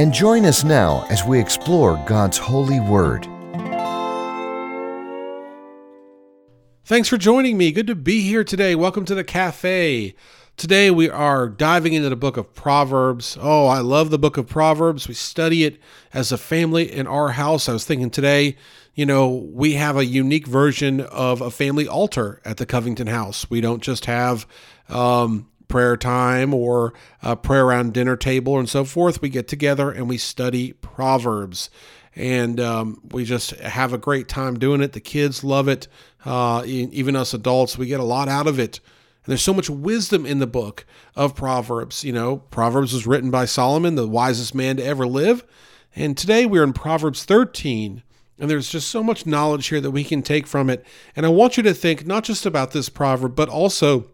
and 0.00 0.14
join 0.14 0.46
us 0.46 0.64
now 0.64 1.06
as 1.10 1.26
we 1.26 1.38
explore 1.38 2.02
God's 2.06 2.38
holy 2.38 2.80
word. 2.80 3.28
Thanks 6.86 7.06
for 7.06 7.18
joining 7.18 7.58
me. 7.58 7.70
Good 7.70 7.86
to 7.88 7.94
be 7.94 8.22
here 8.22 8.42
today. 8.42 8.74
Welcome 8.74 9.04
to 9.04 9.14
the 9.14 9.22
cafe. 9.22 10.14
Today 10.56 10.90
we 10.90 11.10
are 11.10 11.50
diving 11.50 11.92
into 11.92 12.08
the 12.08 12.16
book 12.16 12.38
of 12.38 12.54
Proverbs. 12.54 13.36
Oh, 13.42 13.66
I 13.66 13.80
love 13.80 14.08
the 14.08 14.18
book 14.18 14.38
of 14.38 14.48
Proverbs. 14.48 15.06
We 15.06 15.12
study 15.12 15.64
it 15.64 15.78
as 16.14 16.32
a 16.32 16.38
family 16.38 16.90
in 16.90 17.06
our 17.06 17.32
house. 17.32 17.68
I 17.68 17.74
was 17.74 17.84
thinking 17.84 18.08
today, 18.08 18.56
you 18.94 19.04
know, 19.04 19.28
we 19.28 19.74
have 19.74 19.98
a 19.98 20.06
unique 20.06 20.46
version 20.46 21.02
of 21.02 21.42
a 21.42 21.50
family 21.50 21.86
altar 21.86 22.40
at 22.46 22.56
the 22.56 22.64
Covington 22.64 23.08
house. 23.08 23.50
We 23.50 23.60
don't 23.60 23.82
just 23.82 24.06
have 24.06 24.46
um, 24.88 25.49
prayer 25.70 25.96
time 25.96 26.52
or 26.52 26.92
a 27.22 27.36
prayer 27.36 27.64
around 27.64 27.94
dinner 27.94 28.16
table 28.16 28.58
and 28.58 28.68
so 28.68 28.84
forth. 28.84 29.22
We 29.22 29.30
get 29.30 29.48
together 29.48 29.90
and 29.90 30.08
we 30.08 30.18
study 30.18 30.74
Proverbs. 30.74 31.70
And 32.14 32.60
um, 32.60 33.00
we 33.12 33.24
just 33.24 33.52
have 33.52 33.92
a 33.92 33.98
great 33.98 34.28
time 34.28 34.58
doing 34.58 34.82
it. 34.82 34.92
The 34.92 35.00
kids 35.00 35.44
love 35.44 35.68
it. 35.68 35.88
Uh, 36.24 36.64
even 36.66 37.16
us 37.16 37.32
adults, 37.32 37.78
we 37.78 37.86
get 37.86 38.00
a 38.00 38.04
lot 38.04 38.28
out 38.28 38.46
of 38.46 38.58
it. 38.58 38.80
And 39.24 39.30
there's 39.30 39.42
so 39.42 39.54
much 39.54 39.70
wisdom 39.70 40.26
in 40.26 40.40
the 40.40 40.46
book 40.46 40.84
of 41.14 41.36
Proverbs. 41.36 42.04
You 42.04 42.12
know, 42.12 42.38
Proverbs 42.38 42.92
was 42.92 43.06
written 43.06 43.30
by 43.30 43.44
Solomon, 43.44 43.94
the 43.94 44.08
wisest 44.08 44.54
man 44.54 44.76
to 44.76 44.84
ever 44.84 45.06
live. 45.06 45.44
And 45.94 46.18
today 46.18 46.46
we're 46.46 46.64
in 46.64 46.72
Proverbs 46.72 47.24
13. 47.24 48.02
And 48.38 48.50
there's 48.50 48.70
just 48.70 48.88
so 48.88 49.02
much 49.02 49.26
knowledge 49.26 49.68
here 49.68 49.82
that 49.82 49.90
we 49.90 50.02
can 50.02 50.22
take 50.22 50.46
from 50.46 50.68
it. 50.68 50.84
And 51.14 51.26
I 51.26 51.28
want 51.28 51.56
you 51.56 51.62
to 51.62 51.74
think 51.74 52.06
not 52.06 52.24
just 52.24 52.46
about 52.46 52.72
this 52.72 52.88
proverb, 52.88 53.36
but 53.36 53.50
also 53.50 54.10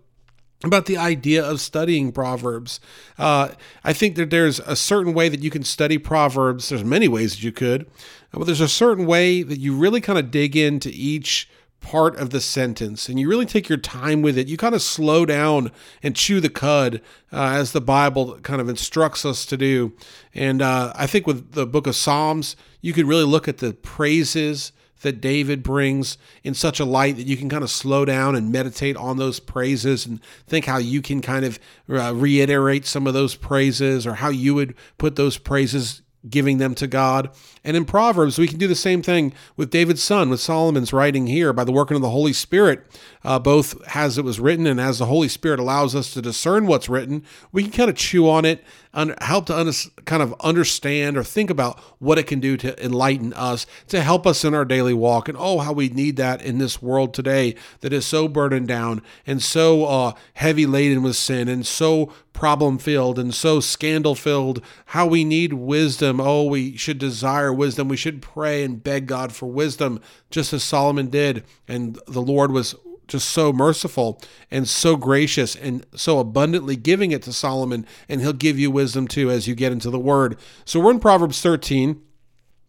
about 0.64 0.86
the 0.86 0.96
idea 0.96 1.44
of 1.44 1.60
studying 1.60 2.12
proverbs. 2.12 2.80
Uh, 3.18 3.50
i 3.84 3.92
think 3.92 4.16
that 4.16 4.30
there's 4.30 4.58
a 4.60 4.76
certain 4.76 5.12
way 5.12 5.28
that 5.28 5.40
you 5.40 5.50
can 5.50 5.62
study 5.62 5.98
proverbs. 5.98 6.68
There's 6.68 6.84
many 6.84 7.08
ways 7.08 7.32
that 7.32 7.42
you 7.42 7.52
could 7.52 7.86
but 8.32 8.44
there's 8.44 8.60
a 8.60 8.68
certain 8.68 9.06
way 9.06 9.42
that 9.42 9.58
you 9.58 9.74
really 9.74 10.00
kind 10.00 10.18
of 10.18 10.30
dig 10.30 10.56
into 10.56 10.90
each 10.92 11.48
part 11.80 12.16
of 12.16 12.30
the 12.30 12.40
sentence 12.40 13.08
and 13.08 13.20
you 13.20 13.28
really 13.28 13.46
take 13.46 13.68
your 13.68 13.78
time 13.78 14.20
with 14.20 14.36
it. 14.36 14.48
You 14.48 14.56
kind 14.56 14.74
of 14.74 14.82
slow 14.82 15.24
down 15.24 15.70
and 16.02 16.16
chew 16.16 16.40
the 16.40 16.48
cud 16.48 17.00
uh, 17.32 17.54
as 17.54 17.72
the 17.72 17.80
bible 17.80 18.38
kind 18.40 18.60
of 18.60 18.68
instructs 18.68 19.24
us 19.24 19.46
to 19.46 19.56
do. 19.56 19.92
And 20.34 20.60
uh, 20.62 20.92
i 20.94 21.06
think 21.06 21.26
with 21.26 21.52
the 21.52 21.66
book 21.66 21.86
of 21.86 21.96
psalms 21.96 22.56
you 22.80 22.92
could 22.92 23.06
really 23.06 23.24
look 23.24 23.48
at 23.48 23.58
the 23.58 23.72
praises 23.72 24.72
that 25.02 25.20
David 25.20 25.62
brings 25.62 26.18
in 26.42 26.54
such 26.54 26.80
a 26.80 26.84
light 26.84 27.16
that 27.16 27.26
you 27.26 27.36
can 27.36 27.48
kind 27.48 27.62
of 27.62 27.70
slow 27.70 28.04
down 28.04 28.34
and 28.34 28.50
meditate 28.50 28.96
on 28.96 29.16
those 29.16 29.40
praises 29.40 30.06
and 30.06 30.20
think 30.46 30.64
how 30.64 30.78
you 30.78 31.02
can 31.02 31.20
kind 31.20 31.44
of 31.44 31.58
uh, 31.88 32.14
reiterate 32.14 32.86
some 32.86 33.06
of 33.06 33.14
those 33.14 33.34
praises 33.34 34.06
or 34.06 34.14
how 34.14 34.28
you 34.28 34.54
would 34.54 34.74
put 34.98 35.16
those 35.16 35.38
praises 35.38 36.02
giving 36.28 36.58
them 36.58 36.74
to 36.76 36.86
God. 36.86 37.30
And 37.64 37.76
in 37.76 37.84
Proverbs, 37.84 38.38
we 38.38 38.48
can 38.48 38.58
do 38.58 38.68
the 38.68 38.74
same 38.74 39.02
thing 39.02 39.32
with 39.56 39.70
David's 39.70 40.02
son, 40.02 40.28
with 40.30 40.40
Solomon's 40.40 40.92
writing 40.92 41.26
here 41.26 41.52
by 41.52 41.64
the 41.64 41.72
working 41.72 41.96
of 41.96 42.02
the 42.02 42.10
Holy 42.10 42.32
Spirit, 42.32 42.86
uh, 43.24 43.38
both 43.38 43.80
as 43.94 44.18
it 44.18 44.24
was 44.24 44.40
written 44.40 44.66
and 44.66 44.80
as 44.80 44.98
the 44.98 45.06
Holy 45.06 45.28
Spirit 45.28 45.58
allows 45.58 45.94
us 45.94 46.12
to 46.14 46.22
discern 46.22 46.66
what's 46.66 46.88
written. 46.88 47.24
We 47.52 47.64
can 47.64 47.72
kind 47.72 47.90
of 47.90 47.96
chew 47.96 48.28
on 48.28 48.44
it 48.44 48.64
and 48.96 49.14
help 49.20 49.46
to 49.46 49.56
un- 49.56 49.72
kind 50.06 50.22
of 50.22 50.34
understand 50.40 51.18
or 51.18 51.22
think 51.22 51.50
about 51.50 51.78
what 51.98 52.18
it 52.18 52.26
can 52.26 52.40
do 52.40 52.56
to 52.56 52.84
enlighten 52.84 53.32
us, 53.34 53.66
to 53.88 54.00
help 54.00 54.26
us 54.26 54.44
in 54.44 54.54
our 54.54 54.64
daily 54.64 54.94
walk. 54.94 55.28
And 55.28 55.36
oh, 55.38 55.58
how 55.58 55.72
we 55.72 55.90
need 55.90 56.16
that 56.16 56.40
in 56.40 56.58
this 56.58 56.80
world 56.80 57.12
today 57.12 57.56
that 57.80 57.92
is 57.92 58.06
so 58.06 58.26
burdened 58.26 58.68
down 58.68 59.02
and 59.26 59.42
so 59.42 59.84
uh, 59.84 60.12
heavy 60.34 60.64
laden 60.64 61.02
with 61.02 61.16
sin 61.16 61.48
and 61.48 61.66
so 61.66 62.12
problem 62.36 62.78
filled 62.78 63.18
and 63.18 63.34
so 63.34 63.58
scandal 63.58 64.14
filled. 64.14 64.62
How 64.86 65.06
we 65.06 65.24
need 65.24 65.54
wisdom. 65.54 66.20
Oh, 66.20 66.44
we 66.44 66.76
should 66.76 66.98
desire 66.98 67.52
wisdom. 67.52 67.88
We 67.88 67.96
should 67.96 68.22
pray 68.22 68.62
and 68.62 68.82
beg 68.82 69.06
God 69.06 69.32
for 69.32 69.46
wisdom, 69.46 70.00
just 70.30 70.52
as 70.52 70.62
Solomon 70.62 71.08
did. 71.08 71.42
And 71.66 71.98
the 72.06 72.22
Lord 72.22 72.52
was 72.52 72.76
just 73.08 73.30
so 73.30 73.52
merciful 73.52 74.20
and 74.50 74.68
so 74.68 74.96
gracious 74.96 75.56
and 75.56 75.84
so 75.94 76.18
abundantly 76.18 76.76
giving 76.76 77.10
it 77.10 77.22
to 77.22 77.32
Solomon. 77.32 77.86
And 78.08 78.20
he'll 78.20 78.32
give 78.32 78.58
you 78.58 78.70
wisdom 78.70 79.08
too 79.08 79.30
as 79.30 79.48
you 79.48 79.54
get 79.54 79.72
into 79.72 79.90
the 79.90 79.98
word. 79.98 80.38
So 80.64 80.78
we're 80.78 80.92
in 80.92 81.00
Proverbs 81.00 81.40
13. 81.40 82.02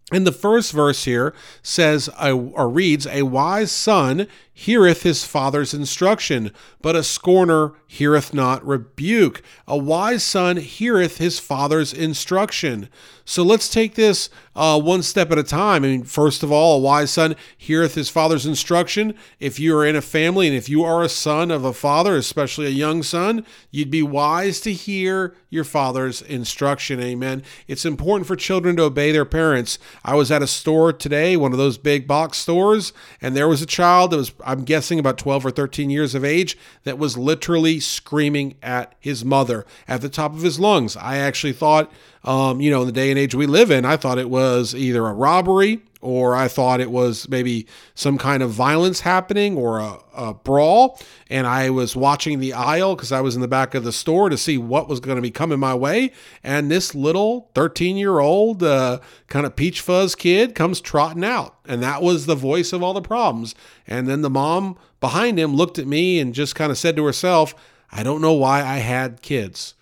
And 0.09 0.25
the 0.25 0.31
first 0.31 0.71
verse 0.71 1.03
here 1.03 1.33
says, 1.61 2.09
or 2.17 2.69
reads, 2.69 3.05
A 3.07 3.23
wise 3.23 3.73
son 3.73 4.27
heareth 4.57 5.03
his 5.03 5.23
father's 5.23 5.71
instruction, 5.71 6.51
but 6.81 6.95
a 6.95 7.03
scorner 7.03 7.73
heareth 7.85 8.33
not 8.33 8.65
rebuke. 8.65 9.43
A 9.67 9.77
wise 9.77 10.23
son 10.23 10.57
heareth 10.57 11.19
his 11.19 11.37
father's 11.37 11.93
instruction. 11.93 12.89
So 13.23 13.43
let's 13.43 13.69
take 13.69 13.93
this 13.93 14.29
uh, 14.55 14.81
one 14.81 15.03
step 15.03 15.31
at 15.31 15.37
a 15.37 15.43
time. 15.43 15.83
I 15.83 15.87
mean, 15.89 16.03
first 16.05 16.41
of 16.41 16.51
all, 16.51 16.77
a 16.77 16.81
wise 16.81 17.11
son 17.11 17.35
heareth 17.55 17.93
his 17.93 18.09
father's 18.09 18.47
instruction. 18.47 19.13
If 19.39 19.59
you 19.59 19.77
are 19.77 19.85
in 19.85 19.95
a 19.95 20.01
family 20.01 20.47
and 20.47 20.55
if 20.55 20.67
you 20.67 20.83
are 20.83 21.03
a 21.03 21.09
son 21.09 21.51
of 21.51 21.63
a 21.63 21.73
father, 21.73 22.15
especially 22.15 22.65
a 22.65 22.69
young 22.69 23.03
son, 23.03 23.45
you'd 23.69 23.91
be 23.91 24.01
wise 24.01 24.59
to 24.61 24.73
hear 24.73 25.35
your 25.49 25.65
father's 25.65 26.21
instruction. 26.23 26.99
Amen. 26.99 27.43
It's 27.67 27.85
important 27.85 28.27
for 28.27 28.35
children 28.35 28.75
to 28.77 28.83
obey 28.83 29.11
their 29.11 29.25
parents. 29.25 29.77
I 30.03 30.15
was 30.15 30.31
at 30.31 30.41
a 30.41 30.47
store 30.47 30.91
today, 30.91 31.37
one 31.37 31.51
of 31.51 31.57
those 31.57 31.77
big 31.77 32.07
box 32.07 32.39
stores, 32.39 32.91
and 33.21 33.35
there 33.35 33.47
was 33.47 33.61
a 33.61 33.67
child 33.67 34.11
that 34.11 34.17
was 34.17 34.31
I'm 34.47 34.63
guessing 34.63 34.97
about 34.97 35.17
12 35.17 35.45
or 35.45 35.51
13 35.51 35.89
years 35.89 36.15
of 36.15 36.23
age, 36.23 36.57
that 36.85 36.97
was 36.97 37.17
literally 37.17 37.81
screaming 37.81 38.55
at 38.63 38.95
his 38.99 39.25
mother 39.25 39.65
at 39.87 40.01
the 40.01 40.09
top 40.09 40.33
of 40.33 40.41
his 40.41 40.57
lungs. 40.59 40.95
I 40.95 41.17
actually 41.17 41.53
thought, 41.53 41.91
um, 42.23 42.61
you 42.61 42.71
know, 42.71 42.81
in 42.81 42.87
the 42.87 42.93
day 42.93 43.09
and 43.09 43.19
age 43.19 43.35
we 43.35 43.45
live 43.45 43.69
in, 43.69 43.83
I 43.83 43.97
thought 43.97 44.17
it 44.17 44.29
was 44.29 44.73
either 44.73 45.05
a 45.05 45.13
robbery 45.13 45.81
or 46.01 46.35
I 46.35 46.47
thought 46.47 46.79
it 46.79 46.91
was 46.91 47.27
maybe 47.27 47.65
some 47.95 48.17
kind 48.17 48.43
of 48.43 48.51
violence 48.51 49.01
happening 49.01 49.57
or 49.57 49.79
a, 49.79 49.97
a 50.15 50.33
brawl. 50.33 50.99
And 51.29 51.47
I 51.47 51.69
was 51.69 51.95
watching 51.95 52.39
the 52.39 52.53
aisle 52.53 52.95
because 52.95 53.11
I 53.11 53.21
was 53.21 53.35
in 53.35 53.41
the 53.41 53.47
back 53.47 53.73
of 53.73 53.83
the 53.83 53.91
store 53.91 54.29
to 54.29 54.37
see 54.37 54.57
what 54.57 54.87
was 54.87 54.99
going 54.99 55.15
to 55.15 55.21
be 55.21 55.31
coming 55.31 55.59
my 55.59 55.73
way. 55.73 56.11
And 56.43 56.69
this 56.69 56.93
little 56.93 57.49
13 57.55 57.97
year 57.97 58.19
old 58.19 58.61
uh, 58.63 58.99
kind 59.27 59.45
of 59.45 59.55
peach 59.55 59.81
fuzz 59.81 60.13
kid 60.13 60.53
comes 60.53 60.81
trotting 60.81 61.25
out. 61.25 61.55
And 61.65 61.81
that 61.81 62.01
was 62.01 62.25
the 62.25 62.35
voice 62.35 62.73
of 62.73 62.83
all 62.83 62.93
the 62.93 63.01
problems. 63.01 63.55
And 63.87 64.07
then 64.07 64.21
the 64.21 64.29
mom 64.29 64.77
behind 64.99 65.39
him 65.39 65.55
looked 65.55 65.79
at 65.79 65.87
me 65.87 66.19
and 66.19 66.33
just 66.33 66.55
kind 66.55 66.71
of 66.71 66.77
said 66.77 66.95
to 66.97 67.05
herself, 67.05 67.55
I 67.91 68.03
don't 68.03 68.21
know 68.21 68.33
why 68.33 68.59
I 68.59 68.77
had 68.77 69.21
kids. 69.21 69.73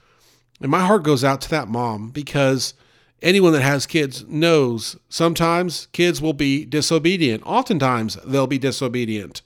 And 0.61 0.71
my 0.71 0.85
heart 0.85 1.03
goes 1.03 1.23
out 1.23 1.41
to 1.41 1.49
that 1.49 1.67
mom 1.67 2.09
because 2.11 2.73
anyone 3.21 3.53
that 3.53 3.61
has 3.61 3.85
kids 3.85 4.25
knows 4.27 4.97
sometimes 5.09 5.87
kids 5.91 6.21
will 6.21 6.33
be 6.33 6.65
disobedient. 6.65 7.43
Oftentimes 7.45 8.17
they'll 8.25 8.47
be 8.47 8.59
disobedient. 8.59 9.41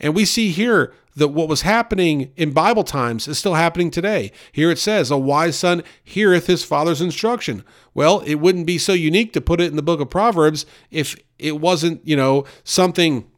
And 0.00 0.14
we 0.14 0.24
see 0.24 0.50
here 0.50 0.92
that 1.16 1.28
what 1.28 1.48
was 1.48 1.62
happening 1.62 2.32
in 2.36 2.52
Bible 2.52 2.84
times 2.84 3.26
is 3.26 3.38
still 3.38 3.54
happening 3.54 3.90
today. 3.90 4.30
Here 4.52 4.70
it 4.70 4.78
says, 4.78 5.10
A 5.10 5.18
wise 5.18 5.58
son 5.58 5.82
heareth 6.04 6.46
his 6.46 6.64
father's 6.64 7.00
instruction. 7.00 7.64
Well, 7.92 8.20
it 8.20 8.36
wouldn't 8.36 8.66
be 8.66 8.78
so 8.78 8.92
unique 8.92 9.32
to 9.32 9.40
put 9.40 9.60
it 9.60 9.68
in 9.70 9.76
the 9.76 9.82
book 9.82 10.00
of 10.00 10.10
Proverbs 10.10 10.64
if 10.90 11.16
it 11.38 11.60
wasn't, 11.60 12.06
you 12.06 12.16
know, 12.16 12.44
something 12.62 13.28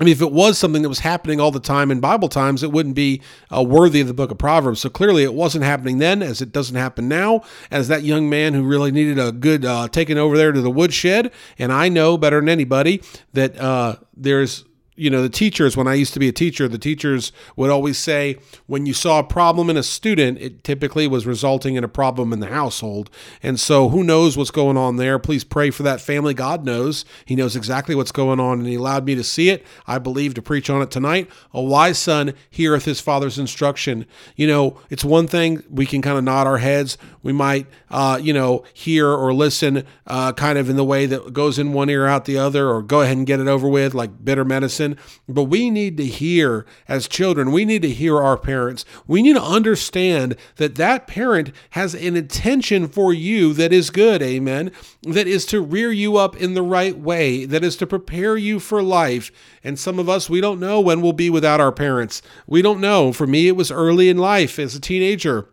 I 0.00 0.04
mean, 0.04 0.12
if 0.12 0.22
it 0.22 0.32
was 0.32 0.58
something 0.58 0.82
that 0.82 0.88
was 0.88 1.00
happening 1.00 1.38
all 1.38 1.50
the 1.50 1.60
time 1.60 1.90
in 1.90 2.00
Bible 2.00 2.28
times, 2.28 2.62
it 2.62 2.72
wouldn't 2.72 2.94
be 2.94 3.20
uh, 3.54 3.62
worthy 3.62 4.00
of 4.00 4.06
the 4.06 4.14
book 4.14 4.30
of 4.30 4.38
Proverbs. 4.38 4.80
So 4.80 4.88
clearly, 4.88 5.22
it 5.22 5.34
wasn't 5.34 5.64
happening 5.64 5.98
then, 5.98 6.22
as 6.22 6.40
it 6.40 6.50
doesn't 6.50 6.76
happen 6.76 7.08
now. 7.08 7.42
As 7.70 7.88
that 7.88 8.02
young 8.02 8.30
man 8.30 8.54
who 8.54 8.62
really 8.62 8.90
needed 8.90 9.18
a 9.18 9.32
good 9.32 9.66
uh, 9.66 9.88
taking 9.88 10.16
over 10.16 10.36
there 10.36 10.50
to 10.50 10.62
the 10.62 10.70
woodshed, 10.70 11.30
and 11.58 11.70
I 11.70 11.90
know 11.90 12.16
better 12.16 12.40
than 12.40 12.48
anybody 12.48 13.02
that 13.34 13.58
uh, 13.58 13.96
there's 14.16 14.64
you 14.94 15.08
know, 15.08 15.22
the 15.22 15.30
teachers, 15.30 15.74
when 15.74 15.88
I 15.88 15.94
used 15.94 16.12
to 16.12 16.20
be 16.20 16.28
a 16.28 16.32
teacher, 16.32 16.68
the 16.68 16.76
teachers 16.76 17.32
would 17.56 17.70
always 17.70 17.96
say, 17.96 18.36
when 18.66 18.84
you 18.84 18.92
saw 18.92 19.20
a 19.20 19.24
problem 19.24 19.70
in 19.70 19.78
a 19.78 19.82
student, 19.82 20.38
it 20.38 20.62
typically 20.64 21.08
was 21.08 21.26
resulting 21.26 21.76
in 21.76 21.84
a 21.84 21.88
problem 21.88 22.30
in 22.30 22.40
the 22.40 22.48
household. 22.48 23.08
And 23.42 23.58
so, 23.58 23.88
who 23.88 24.04
knows 24.04 24.36
what's 24.36 24.50
going 24.50 24.76
on 24.76 24.96
there? 24.96 25.18
Please 25.18 25.44
pray 25.44 25.70
for 25.70 25.82
that 25.84 26.02
family. 26.02 26.34
God 26.34 26.66
knows. 26.66 27.06
He 27.24 27.34
knows 27.34 27.56
exactly 27.56 27.94
what's 27.94 28.12
going 28.12 28.38
on, 28.38 28.58
and 28.58 28.68
He 28.68 28.74
allowed 28.74 29.06
me 29.06 29.14
to 29.14 29.24
see 29.24 29.48
it. 29.48 29.64
I 29.86 29.98
believe 29.98 30.34
to 30.34 30.42
preach 30.42 30.68
on 30.68 30.82
it 30.82 30.90
tonight. 30.90 31.30
A 31.54 31.62
wise 31.62 31.98
son 31.98 32.34
heareth 32.50 32.84
his 32.84 33.00
father's 33.00 33.38
instruction. 33.38 34.04
You 34.36 34.46
know, 34.46 34.78
it's 34.90 35.04
one 35.04 35.26
thing 35.26 35.62
we 35.70 35.86
can 35.86 36.02
kind 36.02 36.18
of 36.18 36.24
nod 36.24 36.46
our 36.46 36.58
heads. 36.58 36.98
We 37.22 37.32
might, 37.32 37.66
uh, 37.90 38.20
you 38.22 38.34
know, 38.34 38.64
hear 38.74 39.08
or 39.08 39.32
listen 39.32 39.86
uh, 40.06 40.34
kind 40.34 40.58
of 40.58 40.68
in 40.68 40.76
the 40.76 40.84
way 40.84 41.06
that 41.06 41.32
goes 41.32 41.58
in 41.58 41.72
one 41.72 41.88
ear 41.88 42.06
out 42.06 42.26
the 42.26 42.36
other, 42.36 42.68
or 42.68 42.82
go 42.82 43.00
ahead 43.00 43.16
and 43.16 43.26
get 43.26 43.40
it 43.40 43.48
over 43.48 43.66
with, 43.66 43.94
like 43.94 44.22
bitter 44.22 44.44
medicine 44.44 44.81
but 45.28 45.44
we 45.44 45.70
need 45.70 45.96
to 45.96 46.06
hear 46.06 46.66
as 46.88 47.08
children, 47.08 47.52
we 47.52 47.64
need 47.64 47.82
to 47.82 47.90
hear 47.90 48.20
our 48.20 48.36
parents. 48.36 48.84
We 49.06 49.22
need 49.22 49.34
to 49.34 49.42
understand 49.42 50.36
that 50.56 50.76
that 50.76 51.06
parent 51.06 51.52
has 51.70 51.94
an 51.94 52.16
intention 52.16 52.88
for 52.88 53.12
you 53.12 53.52
that 53.54 53.72
is 53.72 53.90
good, 53.90 54.22
amen, 54.22 54.72
that 55.02 55.26
is 55.26 55.46
to 55.46 55.60
rear 55.60 55.92
you 55.92 56.16
up 56.16 56.36
in 56.36 56.54
the 56.54 56.62
right 56.62 56.98
way, 56.98 57.44
that 57.44 57.64
is 57.64 57.76
to 57.76 57.86
prepare 57.86 58.36
you 58.36 58.58
for 58.60 58.82
life. 58.82 59.30
And 59.64 59.78
some 59.78 59.98
of 59.98 60.08
us, 60.08 60.28
we 60.28 60.40
don't 60.40 60.60
know 60.60 60.80
when 60.80 61.00
we'll 61.00 61.12
be 61.12 61.30
without 61.30 61.60
our 61.60 61.72
parents. 61.72 62.22
We 62.46 62.62
don't 62.62 62.80
know. 62.80 63.12
For 63.12 63.26
me, 63.26 63.48
it 63.48 63.56
was 63.56 63.70
early 63.70 64.08
in 64.08 64.18
life 64.18 64.58
as 64.58 64.74
a 64.74 64.80
teenager. 64.80 65.48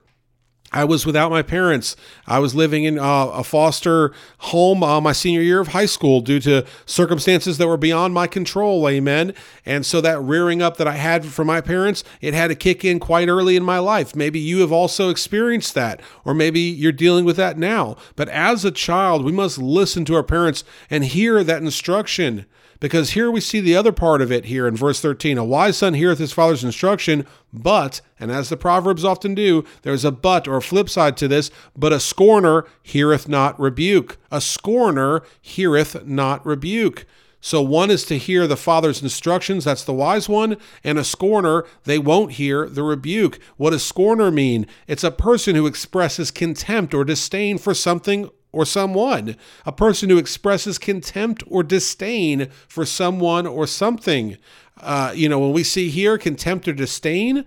I 0.71 0.83
was 0.83 1.05
without 1.05 1.31
my 1.31 1.41
parents. 1.41 1.95
I 2.27 2.39
was 2.39 2.53
living 2.53 2.83
in 2.83 2.99
uh, 2.99 3.27
a 3.27 3.43
foster 3.43 4.13
home 4.37 4.83
uh, 4.83 5.01
my 5.01 5.13
senior 5.13 5.41
year 5.41 5.59
of 5.59 5.69
high 5.69 5.87
school 5.87 6.21
due 6.21 6.39
to 6.41 6.65
circumstances 6.85 7.57
that 7.57 7.67
were 7.67 7.77
beyond 7.77 8.13
my 8.13 8.27
control. 8.27 8.87
Amen. 8.87 9.33
And 9.65 9.83
so 9.85 9.99
that 10.01 10.21
rearing 10.21 10.61
up 10.61 10.77
that 10.77 10.87
I 10.87 10.93
had 10.93 11.25
from 11.25 11.47
my 11.47 11.61
parents, 11.61 12.03
it 12.21 12.35
had 12.35 12.49
to 12.49 12.55
kick 12.55 12.85
in 12.85 12.99
quite 12.99 13.29
early 13.29 13.55
in 13.55 13.63
my 13.63 13.79
life. 13.79 14.15
Maybe 14.15 14.39
you 14.39 14.59
have 14.59 14.71
also 14.71 15.09
experienced 15.09 15.73
that, 15.73 16.01
or 16.23 16.35
maybe 16.35 16.59
you're 16.59 16.91
dealing 16.91 17.25
with 17.25 17.37
that 17.37 17.57
now. 17.57 17.97
But 18.15 18.29
as 18.29 18.63
a 18.63 18.71
child, 18.71 19.25
we 19.25 19.31
must 19.31 19.57
listen 19.57 20.05
to 20.05 20.15
our 20.15 20.23
parents 20.23 20.63
and 20.89 21.03
hear 21.03 21.43
that 21.43 21.63
instruction. 21.63 22.45
Because 22.79 23.11
here 23.11 23.29
we 23.29 23.41
see 23.41 23.59
the 23.59 23.75
other 23.75 23.91
part 23.91 24.21
of 24.21 24.31
it 24.31 24.45
here 24.45 24.65
in 24.67 24.75
verse 24.75 25.01
13. 25.01 25.37
A 25.37 25.43
wise 25.43 25.77
son 25.77 25.95
heareth 25.95 26.19
his 26.19 26.31
father's 26.31 26.63
instruction, 26.63 27.25
but, 27.51 27.99
and 28.19 28.31
as 28.31 28.49
the 28.49 28.55
Proverbs 28.55 29.03
often 29.03 29.35
do, 29.35 29.65
there's 29.81 30.05
a 30.05 30.11
but 30.11 30.47
or 30.47 30.57
a 30.57 30.61
flip 30.61 30.89
side 30.89 31.17
to 31.17 31.27
this, 31.27 31.51
but 31.75 31.91
a 31.91 31.99
scorner 31.99 32.65
heareth 32.81 33.27
not 33.27 33.59
rebuke. 33.59 34.17
A 34.31 34.39
scorner 34.39 35.23
heareth 35.41 36.05
not 36.05 36.45
rebuke. 36.45 37.05
So 37.41 37.61
one 37.61 37.89
is 37.89 38.03
to 38.05 38.17
hear 38.17 38.47
the 38.47 38.57
father's 38.57 39.01
instructions, 39.01 39.63
that's 39.63 39.85
the 39.85 39.93
wise 39.93 40.27
one, 40.27 40.57
and 40.83 40.99
a 40.99 41.05
scorner, 41.05 41.65
they 41.85 41.97
won't 41.97 42.33
hear 42.33 42.67
the 42.67 42.83
rebuke. 42.83 43.39
What 43.55 43.69
does 43.69 43.85
scorner 43.85 44.29
mean? 44.29 44.67
It's 44.87 45.05
a 45.05 45.11
person 45.11 45.55
who 45.55 45.65
expresses 45.65 46.31
contempt 46.31 46.93
or 46.93 47.05
disdain 47.05 47.57
for 47.57 47.73
something 47.73 48.29
or 48.51 48.65
someone, 48.65 49.35
a 49.65 49.71
person 49.71 50.09
who 50.09 50.17
expresses 50.17 50.77
contempt 50.77 51.43
or 51.47 51.63
disdain 51.63 52.49
for 52.67 52.85
someone 52.85 53.45
or 53.45 53.67
something. 53.67 54.37
Uh, 54.79 55.11
you 55.15 55.29
know, 55.29 55.39
when 55.39 55.53
we 55.53 55.63
see 55.63 55.89
here 55.89 56.17
contempt 56.17 56.67
or 56.67 56.73
disdain, 56.73 57.45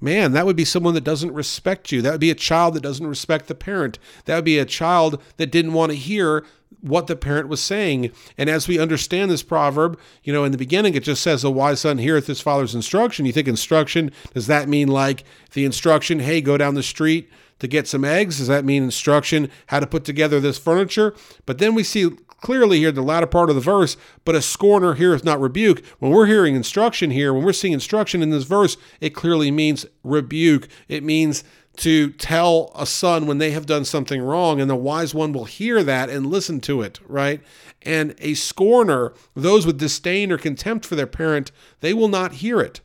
man, 0.00 0.32
that 0.32 0.46
would 0.46 0.56
be 0.56 0.64
someone 0.64 0.94
that 0.94 1.04
doesn't 1.04 1.32
respect 1.32 1.92
you. 1.92 2.00
That 2.00 2.12
would 2.12 2.20
be 2.20 2.30
a 2.30 2.34
child 2.36 2.74
that 2.74 2.82
doesn't 2.82 3.06
respect 3.06 3.48
the 3.48 3.54
parent. 3.54 3.98
That 4.24 4.36
would 4.36 4.44
be 4.44 4.58
a 4.58 4.64
child 4.64 5.22
that 5.36 5.50
didn't 5.50 5.74
want 5.74 5.92
to 5.92 5.98
hear 5.98 6.44
what 6.80 7.06
the 7.06 7.16
parent 7.16 7.48
was 7.48 7.60
saying. 7.60 8.10
And 8.38 8.48
as 8.48 8.66
we 8.66 8.78
understand 8.78 9.30
this 9.30 9.42
proverb, 9.42 9.98
you 10.22 10.32
know, 10.32 10.44
in 10.44 10.52
the 10.52 10.58
beginning 10.58 10.94
it 10.94 11.02
just 11.02 11.22
says, 11.22 11.44
A 11.44 11.50
wise 11.50 11.80
son 11.80 11.98
heareth 11.98 12.26
his 12.26 12.40
father's 12.40 12.74
instruction. 12.74 13.26
You 13.26 13.32
think 13.32 13.48
instruction, 13.48 14.10
does 14.32 14.46
that 14.46 14.68
mean 14.68 14.88
like 14.88 15.24
the 15.52 15.66
instruction, 15.66 16.20
hey, 16.20 16.40
go 16.40 16.56
down 16.56 16.74
the 16.74 16.82
street 16.82 17.28
to 17.60 17.68
get 17.68 17.86
some 17.86 18.04
eggs? 18.04 18.38
Does 18.38 18.48
that 18.48 18.64
mean 18.64 18.82
instruction 18.82 19.50
how 19.66 19.80
to 19.80 19.86
put 19.86 20.04
together 20.04 20.40
this 20.40 20.58
furniture? 20.58 21.14
But 21.46 21.58
then 21.58 21.74
we 21.74 21.84
see 21.84 22.10
clearly 22.40 22.78
here 22.78 22.92
the 22.92 23.02
latter 23.02 23.26
part 23.26 23.50
of 23.50 23.54
the 23.54 23.60
verse, 23.60 23.96
but 24.24 24.34
a 24.34 24.42
scorner 24.42 24.94
heareth 24.94 25.24
not 25.24 25.40
rebuke. 25.40 25.84
When 25.98 26.10
we're 26.10 26.26
hearing 26.26 26.54
instruction 26.54 27.10
here, 27.10 27.32
when 27.32 27.44
we're 27.44 27.52
seeing 27.52 27.74
instruction 27.74 28.22
in 28.22 28.30
this 28.30 28.44
verse, 28.44 28.76
it 29.00 29.10
clearly 29.10 29.50
means 29.50 29.86
rebuke. 30.02 30.68
It 30.88 31.04
means 31.04 31.44
to 31.76 32.10
tell 32.10 32.72
a 32.74 32.84
son 32.84 33.26
when 33.26 33.38
they 33.38 33.52
have 33.52 33.64
done 33.64 33.84
something 33.84 34.20
wrong, 34.20 34.60
and 34.60 34.68
the 34.68 34.76
wise 34.76 35.14
one 35.14 35.32
will 35.32 35.44
hear 35.44 35.82
that 35.82 36.10
and 36.10 36.26
listen 36.26 36.60
to 36.60 36.82
it, 36.82 36.98
right? 37.06 37.40
And 37.82 38.14
a 38.18 38.34
scorner, 38.34 39.14
those 39.34 39.64
with 39.64 39.78
disdain 39.78 40.32
or 40.32 40.36
contempt 40.36 40.84
for 40.84 40.94
their 40.94 41.06
parent, 41.06 41.52
they 41.80 41.94
will 41.94 42.08
not 42.08 42.34
hear 42.34 42.60
it. 42.60 42.80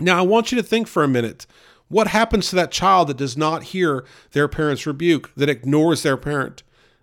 Now, 0.00 0.18
I 0.18 0.22
want 0.22 0.50
you 0.50 0.56
to 0.56 0.66
think 0.66 0.88
for 0.88 1.04
a 1.04 1.08
minute. 1.08 1.46
What 1.90 2.06
happens 2.06 2.48
to 2.48 2.56
that 2.56 2.70
child 2.70 3.08
that 3.08 3.16
does 3.16 3.36
not 3.36 3.64
hear 3.64 4.04
their 4.30 4.46
parent's 4.46 4.86
rebuke, 4.86 5.32
that 5.34 5.48
ignores 5.48 6.04
their 6.04 6.16
parent? 6.16 6.62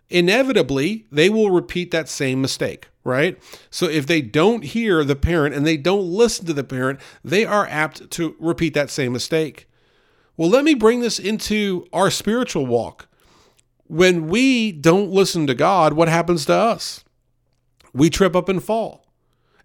Inevitably, 0.10 1.06
they 1.12 1.30
will 1.30 1.52
repeat 1.52 1.92
that 1.92 2.08
same 2.08 2.42
mistake, 2.42 2.88
right? 3.04 3.38
So 3.70 3.88
if 3.90 4.08
they 4.08 4.22
don't 4.22 4.64
hear 4.64 5.04
the 5.04 5.18
parent 5.18 5.54
and 5.54 5.68
they 5.68 5.76
don't 5.76 6.10
listen 6.10 6.46
to 6.46 6.54
the 6.54 6.64
parent, 6.64 7.02
they 7.22 7.44
are 7.44 7.68
apt 7.68 8.10
to 8.12 8.38
repeat 8.40 8.74
that 8.76 8.90
same 8.90 9.12
mistake. 9.12 9.68
Well, 10.38 10.50
let 10.50 10.64
me 10.64 10.74
bring 10.74 11.02
this 11.02 11.20
into 11.20 11.86
our 11.92 12.10
spiritual 12.10 12.66
walk. 12.66 13.10
When 13.88 14.30
we 14.30 14.72
don't 14.72 15.12
listen 15.12 15.48
to 15.48 15.54
God, 15.54 15.94
what 15.94 16.08
happens 16.08 16.46
to 16.46 16.54
us? 16.54 17.04
We 17.94 18.10
trip 18.10 18.38
up 18.38 18.48
and 18.48 18.64
fall. 18.64 19.06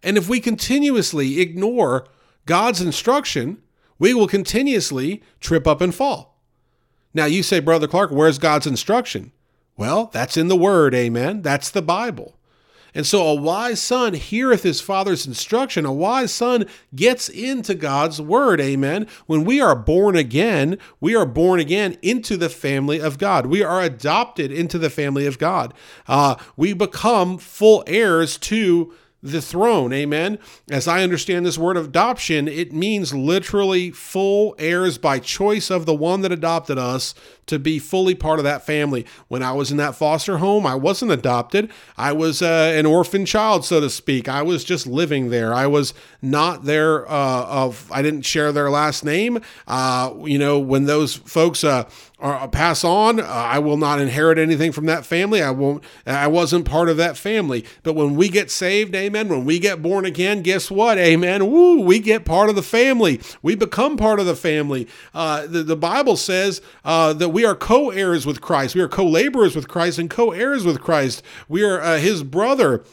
And 0.03 0.19
if 0.19 0.29
we 0.29 0.41
continuously 0.41 1.41
ignore 1.41 2.09
God's 2.45 2.81
instruction, 2.81 3.63
we 3.99 4.15
will 4.15 4.29
continuously 4.29 5.23
trip 5.41 5.67
up 5.67 5.81
and 5.81 5.95
fall. 5.95 6.39
Now, 7.15 7.27
you 7.27 7.43
say, 7.43 7.61
Brother 7.61 7.87
Clark, 7.87 8.11
where's 8.11 8.39
God's 8.39 8.67
instruction? 8.67 9.33
Well, 9.77 10.11
that's 10.13 10.37
in 10.37 10.49
the 10.49 10.57
Word, 10.57 10.95
amen. 10.95 11.43
That's 11.43 11.71
the 11.71 11.83
Bible. 11.83 12.35
And 12.95 13.07
so 13.07 13.27
a 13.27 13.35
wise 13.35 13.81
son 13.81 14.15
heareth 14.15 14.65
his 14.65 14.81
father's 14.81 15.27
instruction. 15.27 15.87
A 15.87 15.93
wise 15.93 16.33
son 16.33 16.67
gets 16.95 17.29
into 17.29 17.75
God's 17.75 18.21
word. 18.21 18.61
Amen. 18.61 19.07
When 19.27 19.45
we 19.45 19.61
are 19.61 19.75
born 19.75 20.15
again, 20.15 20.79
we 21.01 21.15
are 21.15 21.25
born 21.25 21.59
again 21.59 21.97
into 22.03 22.37
the 22.37 22.51
family 22.51 23.01
of 23.01 23.17
God. 23.17 23.47
We 23.47 23.63
are 23.63 23.81
adopted 23.81 24.53
into 24.53 24.79
the 24.79 24.91
family 24.91 25.27
of 25.27 25.39
God. 25.39 25.73
Uh, 26.07 26.37
we 26.57 26.75
become 26.75 27.39
full 27.39 27.83
heirs 27.87 28.37
to 28.39 28.93
the 29.23 29.41
throne. 29.41 29.93
Amen. 29.93 30.39
As 30.71 30.89
I 30.89 31.03
understand 31.03 31.47
this 31.47 31.59
word 31.59 31.77
adoption, 31.77 32.49
it 32.49 32.73
means 32.73 33.15
literally 33.15 33.91
full 33.91 34.55
heirs 34.59 34.99
by 34.99 35.21
choice 35.21 35.71
of 35.71 35.87
the 35.87 35.95
one 35.95 36.23
that 36.23 36.33
adopted 36.33 36.77
us 36.79 37.15
to 37.47 37.59
be 37.59 37.79
fully 37.79 38.15
part 38.15 38.39
of 38.39 38.45
that 38.45 38.65
family. 38.65 39.05
When 39.29 39.43
I 39.43 39.53
was 39.53 39.71
in 39.71 39.77
that 39.79 39.95
foster 39.95 40.39
home, 40.39 40.67
I 40.67 40.75
wasn't 40.75 41.11
adopted. 41.11 41.71
I 41.97 42.13
was 42.13 42.41
uh, 42.41 42.73
an 42.75 42.87
orphan 42.87 43.27
child, 43.27 43.65
so 43.65 43.81
to 43.81 43.91
speak. 43.91 44.29
I 44.29 44.43
was 44.43 44.65
just 44.65 44.87
living 44.87 45.31
there. 45.31 45.53
I 45.53 45.67
was 45.67 45.93
not 46.21 46.65
there 46.65 47.11
uh, 47.11 47.45
of, 47.45 47.91
I 47.91 48.03
didn't 48.03 48.23
share 48.23 48.53
their 48.53 48.71
last 48.71 49.05
name. 49.05 49.41
Uh, 49.67 50.15
you 50.25 50.39
know, 50.39 50.59
when 50.59 50.85
those 50.85 51.17
folks 51.17 51.65
uh, 51.65 51.89
are, 52.21 52.49
pass 52.49 52.85
on, 52.85 53.19
uh, 53.19 53.25
I 53.25 53.59
will 53.59 53.77
not 53.77 54.01
inherit 54.01 54.39
anything 54.39 54.71
from 54.71 54.87
that 54.87 55.05
family. 55.05 55.43
I 55.43 55.51
won't, 55.51 55.83
I 56.07 56.29
wasn't 56.29 56.65
part 56.65 56.89
of 56.89 56.97
that 56.99 57.17
family. 57.17 57.65
But 57.83 57.95
when 57.95 58.15
we 58.15 58.29
get 58.29 58.51
saved, 58.51 58.95
amen, 58.95 59.29
when 59.29 59.45
we 59.45 59.59
get 59.59 59.83
born 59.83 60.05
again, 60.05 60.43
guess 60.43 60.71
what? 60.71 60.97
Amen. 60.99 61.51
Woo, 61.51 61.81
we 61.81 61.99
get 61.99 62.25
part 62.25 62.49
of 62.49 62.57
the 62.57 62.63
family. 62.63 63.21
We 63.43 63.57
become 63.57 63.97
part 63.97 64.21
of 64.21 64.27
the 64.27 64.37
family. 64.37 64.87
Uh, 65.13 65.47
the, 65.47 65.65
the 65.65 65.77
Bible 65.77 66.17
says 66.17 66.61
that 66.85 67.31
we 67.33 67.42
are 67.45 67.55
co 67.55 67.91
heirs 67.91 68.27
with 68.27 68.41
Christ. 68.41 68.75
We 68.75 68.81
are 68.81 68.89
co 68.89 69.07
laborers 69.07 69.57
with 69.57 69.69
Christ 69.69 69.99
and 69.99 70.11
co 70.11 70.31
heirs 70.31 70.65
with 70.65 70.81
Christ. 70.81 71.23
We 71.49 71.63
are 71.63 71.81
uh, 71.81 71.99
his 71.99 72.23
brother. 72.23 72.85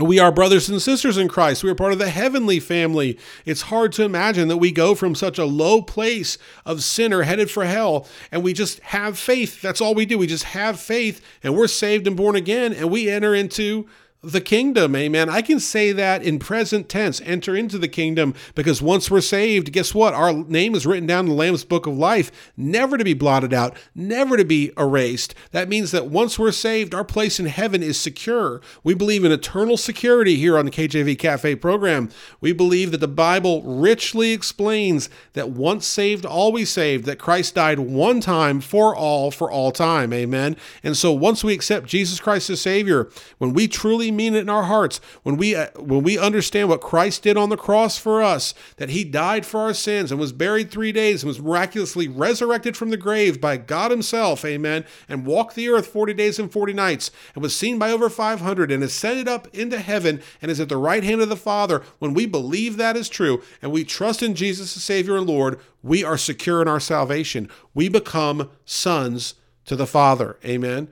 We 0.00 0.18
are 0.18 0.32
brothers 0.32 0.70
and 0.70 0.80
sisters 0.80 1.18
in 1.18 1.28
Christ. 1.28 1.62
We 1.62 1.68
are 1.70 1.74
part 1.74 1.92
of 1.92 1.98
the 1.98 2.08
heavenly 2.08 2.60
family. 2.60 3.18
It's 3.44 3.62
hard 3.62 3.92
to 3.92 4.04
imagine 4.04 4.48
that 4.48 4.56
we 4.56 4.72
go 4.72 4.94
from 4.94 5.14
such 5.14 5.38
a 5.38 5.44
low 5.44 5.82
place 5.82 6.38
of 6.64 6.82
sinner 6.82 7.22
headed 7.22 7.50
for 7.50 7.66
hell 7.66 8.06
and 8.30 8.42
we 8.42 8.54
just 8.54 8.80
have 8.80 9.18
faith. 9.18 9.60
That's 9.60 9.82
all 9.82 9.94
we 9.94 10.06
do. 10.06 10.16
We 10.16 10.26
just 10.26 10.44
have 10.44 10.80
faith 10.80 11.20
and 11.42 11.54
we're 11.54 11.66
saved 11.68 12.06
and 12.06 12.16
born 12.16 12.36
again 12.36 12.72
and 12.72 12.90
we 12.90 13.10
enter 13.10 13.34
into 13.34 13.86
the 14.22 14.40
kingdom. 14.40 14.94
Amen. 14.94 15.28
I 15.28 15.42
can 15.42 15.58
say 15.58 15.90
that 15.90 16.22
in 16.22 16.38
present 16.38 16.88
tense, 16.88 17.20
enter 17.22 17.56
into 17.56 17.76
the 17.76 17.88
kingdom, 17.88 18.34
because 18.54 18.80
once 18.80 19.10
we're 19.10 19.20
saved, 19.20 19.72
guess 19.72 19.94
what? 19.94 20.14
Our 20.14 20.32
name 20.32 20.76
is 20.76 20.86
written 20.86 21.06
down 21.06 21.24
in 21.24 21.30
the 21.30 21.36
Lamb's 21.36 21.64
book 21.64 21.86
of 21.86 21.96
life, 21.96 22.30
never 22.56 22.96
to 22.96 23.02
be 23.02 23.14
blotted 23.14 23.52
out, 23.52 23.76
never 23.96 24.36
to 24.36 24.44
be 24.44 24.70
erased. 24.78 25.34
That 25.50 25.68
means 25.68 25.90
that 25.90 26.06
once 26.06 26.38
we're 26.38 26.52
saved, 26.52 26.94
our 26.94 27.04
place 27.04 27.40
in 27.40 27.46
heaven 27.46 27.82
is 27.82 27.98
secure. 27.98 28.60
We 28.84 28.94
believe 28.94 29.24
in 29.24 29.32
eternal 29.32 29.76
security 29.76 30.36
here 30.36 30.56
on 30.56 30.66
the 30.66 30.70
KJV 30.70 31.18
Cafe 31.18 31.56
program. 31.56 32.08
We 32.40 32.52
believe 32.52 32.92
that 32.92 32.98
the 32.98 33.08
Bible 33.08 33.62
richly 33.62 34.30
explains 34.30 35.10
that 35.32 35.50
once 35.50 35.84
saved, 35.84 36.24
always 36.24 36.70
saved, 36.70 37.06
that 37.06 37.18
Christ 37.18 37.56
died 37.56 37.80
one 37.80 38.20
time 38.20 38.60
for 38.60 38.94
all, 38.94 39.32
for 39.32 39.50
all 39.50 39.72
time. 39.72 40.12
Amen. 40.12 40.56
And 40.84 40.96
so 40.96 41.10
once 41.10 41.42
we 41.42 41.54
accept 41.54 41.86
Jesus 41.86 42.20
Christ 42.20 42.50
as 42.50 42.60
Savior, 42.60 43.10
when 43.38 43.52
we 43.52 43.66
truly 43.66 44.11
mean 44.16 44.34
it 44.34 44.40
in 44.40 44.48
our 44.48 44.64
hearts, 44.64 45.00
when 45.22 45.36
we 45.36 45.54
uh, 45.54 45.68
when 45.76 46.02
we 46.02 46.18
understand 46.18 46.68
what 46.68 46.80
Christ 46.80 47.22
did 47.22 47.36
on 47.36 47.48
the 47.48 47.56
cross 47.56 47.98
for 47.98 48.22
us, 48.22 48.54
that 48.76 48.90
he 48.90 49.04
died 49.04 49.44
for 49.44 49.60
our 49.60 49.74
sins 49.74 50.10
and 50.10 50.20
was 50.20 50.32
buried 50.32 50.70
3 50.70 50.92
days 50.92 51.22
and 51.22 51.28
was 51.28 51.40
miraculously 51.40 52.08
resurrected 52.08 52.76
from 52.76 52.90
the 52.90 52.96
grave 52.96 53.40
by 53.40 53.56
God 53.56 53.90
himself, 53.90 54.44
amen, 54.44 54.84
and 55.08 55.26
walked 55.26 55.54
the 55.54 55.68
earth 55.68 55.86
40 55.86 56.14
days 56.14 56.38
and 56.38 56.52
40 56.52 56.72
nights 56.72 57.10
and 57.34 57.42
was 57.42 57.56
seen 57.56 57.78
by 57.78 57.90
over 57.90 58.08
500 58.08 58.70
and 58.70 58.82
ascended 58.82 59.28
up 59.28 59.48
into 59.54 59.78
heaven 59.78 60.22
and 60.40 60.50
is 60.50 60.60
at 60.60 60.68
the 60.68 60.76
right 60.76 61.04
hand 61.04 61.20
of 61.20 61.28
the 61.28 61.36
Father, 61.36 61.82
when 61.98 62.14
we 62.14 62.26
believe 62.26 62.76
that 62.76 62.96
is 62.96 63.08
true 63.08 63.42
and 63.60 63.72
we 63.72 63.84
trust 63.84 64.22
in 64.22 64.34
Jesus 64.34 64.76
as 64.76 64.82
Savior 64.82 65.16
and 65.16 65.26
Lord, 65.26 65.58
we 65.82 66.04
are 66.04 66.18
secure 66.18 66.62
in 66.62 66.68
our 66.68 66.80
salvation. 66.80 67.48
We 67.74 67.88
become 67.88 68.50
sons 68.64 69.34
to 69.64 69.76
the 69.76 69.86
Father. 69.86 70.38
Amen. 70.44 70.88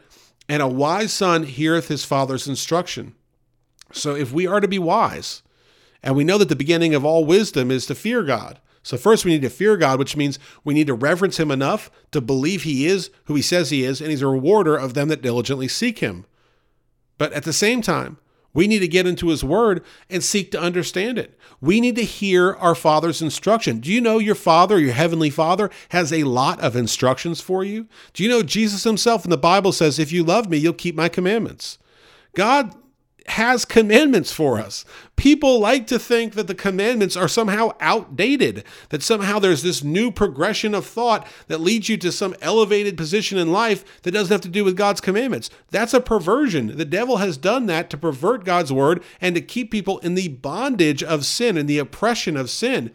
And 0.50 0.60
a 0.60 0.66
wise 0.66 1.12
son 1.12 1.44
heareth 1.44 1.86
his 1.86 2.04
father's 2.04 2.48
instruction. 2.48 3.14
So 3.92 4.16
if 4.16 4.32
we 4.32 4.48
are 4.48 4.58
to 4.58 4.66
be 4.66 4.80
wise, 4.80 5.42
and 6.02 6.16
we 6.16 6.24
know 6.24 6.38
that 6.38 6.48
the 6.48 6.56
beginning 6.56 6.92
of 6.92 7.04
all 7.04 7.24
wisdom 7.24 7.70
is 7.70 7.86
to 7.86 7.94
fear 7.94 8.24
God. 8.24 8.58
So 8.82 8.96
first 8.96 9.24
we 9.24 9.30
need 9.30 9.42
to 9.42 9.48
fear 9.48 9.76
God, 9.76 10.00
which 10.00 10.16
means 10.16 10.40
we 10.64 10.74
need 10.74 10.88
to 10.88 10.94
reverence 10.94 11.38
him 11.38 11.52
enough 11.52 11.88
to 12.10 12.20
believe 12.20 12.64
he 12.64 12.86
is 12.86 13.10
who 13.26 13.36
he 13.36 13.42
says 13.42 13.70
he 13.70 13.84
is, 13.84 14.00
and 14.00 14.10
he's 14.10 14.22
a 14.22 14.26
rewarder 14.26 14.76
of 14.76 14.94
them 14.94 15.06
that 15.06 15.22
diligently 15.22 15.68
seek 15.68 16.00
him. 16.00 16.26
But 17.16 17.32
at 17.32 17.44
the 17.44 17.52
same 17.52 17.80
time, 17.80 18.18
we 18.52 18.66
need 18.66 18.80
to 18.80 18.88
get 18.88 19.06
into 19.06 19.28
His 19.28 19.44
Word 19.44 19.84
and 20.08 20.22
seek 20.22 20.50
to 20.52 20.60
understand 20.60 21.18
it. 21.18 21.38
We 21.60 21.80
need 21.80 21.96
to 21.96 22.04
hear 22.04 22.54
our 22.54 22.74
Father's 22.74 23.22
instruction. 23.22 23.80
Do 23.80 23.92
you 23.92 24.00
know 24.00 24.18
your 24.18 24.34
Father, 24.34 24.78
your 24.78 24.92
Heavenly 24.92 25.30
Father, 25.30 25.70
has 25.90 26.12
a 26.12 26.24
lot 26.24 26.60
of 26.60 26.74
instructions 26.74 27.40
for 27.40 27.62
you? 27.62 27.86
Do 28.12 28.22
you 28.22 28.28
know 28.28 28.42
Jesus 28.42 28.84
Himself 28.84 29.24
in 29.24 29.30
the 29.30 29.38
Bible 29.38 29.72
says, 29.72 29.98
If 29.98 30.12
you 30.12 30.24
love 30.24 30.48
me, 30.48 30.58
you'll 30.58 30.72
keep 30.72 30.94
my 30.94 31.08
commandments? 31.08 31.78
God 32.34 32.74
has 33.26 33.64
commandments 33.64 34.32
for 34.32 34.58
us. 34.58 34.84
People 35.16 35.58
like 35.60 35.86
to 35.88 35.98
think 35.98 36.34
that 36.34 36.46
the 36.46 36.54
commandments 36.54 37.16
are 37.16 37.28
somehow 37.28 37.72
outdated, 37.80 38.64
that 38.88 39.02
somehow 39.02 39.38
there's 39.38 39.62
this 39.62 39.84
new 39.84 40.10
progression 40.10 40.74
of 40.74 40.86
thought 40.86 41.26
that 41.48 41.60
leads 41.60 41.88
you 41.88 41.96
to 41.98 42.10
some 42.10 42.34
elevated 42.40 42.96
position 42.96 43.38
in 43.38 43.52
life 43.52 44.02
that 44.02 44.12
doesn't 44.12 44.32
have 44.32 44.40
to 44.40 44.48
do 44.48 44.64
with 44.64 44.76
God's 44.76 45.00
commandments. 45.00 45.50
That's 45.70 45.94
a 45.94 46.00
perversion. 46.00 46.76
The 46.76 46.84
devil 46.84 47.18
has 47.18 47.36
done 47.36 47.66
that 47.66 47.90
to 47.90 47.96
pervert 47.96 48.44
God's 48.44 48.72
word 48.72 49.02
and 49.20 49.34
to 49.34 49.40
keep 49.40 49.70
people 49.70 49.98
in 49.98 50.14
the 50.14 50.28
bondage 50.28 51.02
of 51.02 51.26
sin 51.26 51.56
and 51.56 51.68
the 51.68 51.78
oppression 51.78 52.36
of 52.36 52.50
sin. 52.50 52.90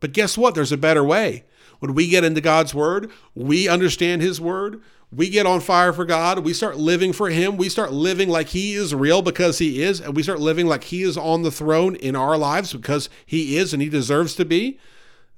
But 0.00 0.12
guess 0.12 0.38
what? 0.38 0.54
There's 0.54 0.72
a 0.72 0.76
better 0.76 1.02
way. 1.02 1.44
When 1.80 1.94
we 1.94 2.08
get 2.08 2.24
into 2.24 2.40
God's 2.40 2.74
word, 2.74 3.10
we 3.34 3.68
understand 3.68 4.22
his 4.22 4.40
word, 4.40 4.80
we 5.14 5.30
get 5.30 5.46
on 5.46 5.60
fire 5.60 5.92
for 5.92 6.04
God, 6.04 6.40
we 6.40 6.52
start 6.52 6.76
living 6.76 7.12
for 7.12 7.30
Him, 7.30 7.56
we 7.56 7.68
start 7.68 7.92
living 7.92 8.28
like 8.28 8.48
He 8.48 8.74
is 8.74 8.94
real 8.94 9.22
because 9.22 9.58
He 9.58 9.82
is, 9.82 10.00
and 10.00 10.16
we 10.16 10.22
start 10.22 10.40
living 10.40 10.66
like 10.66 10.84
He 10.84 11.02
is 11.02 11.16
on 11.16 11.42
the 11.42 11.50
throne 11.50 11.94
in 11.96 12.16
our 12.16 12.36
lives 12.36 12.72
because 12.72 13.08
He 13.24 13.56
is 13.56 13.72
and 13.72 13.82
He 13.82 13.88
deserves 13.88 14.34
to 14.36 14.44
be, 14.44 14.78